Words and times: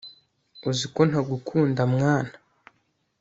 uziko 0.69 0.99
nta 1.09 1.19
gukunda 1.29 1.81
mwana 1.93 2.33